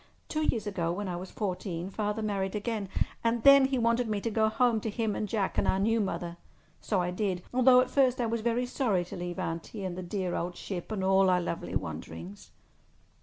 Two 0.29 0.41
years 0.41 0.65
ago, 0.65 0.91
when 0.91 1.07
I 1.07 1.15
was 1.15 1.29
fourteen, 1.29 1.91
Father 1.91 2.23
married 2.23 2.55
again, 2.55 2.89
and 3.23 3.43
then 3.43 3.65
he 3.65 3.77
wanted 3.77 4.07
me 4.09 4.19
to 4.21 4.31
go 4.31 4.49
home 4.49 4.79
to 4.81 4.89
him 4.89 5.15
and 5.15 5.29
Jack 5.29 5.59
and 5.59 5.67
our 5.67 5.77
new 5.77 5.99
mother. 6.01 6.37
So 6.79 6.99
I 7.01 7.11
did, 7.11 7.43
although 7.53 7.81
at 7.81 7.91
first 7.91 8.19
I 8.19 8.25
was 8.25 8.41
very 8.41 8.65
sorry 8.65 9.05
to 9.05 9.15
leave 9.15 9.37
Auntie 9.37 9.83
and 9.85 9.95
the 9.95 10.01
dear 10.01 10.33
old 10.33 10.55
ship 10.55 10.91
and 10.91 11.03
all 11.03 11.29
our 11.29 11.39
lovely 11.39 11.75
wanderings." 11.75 12.49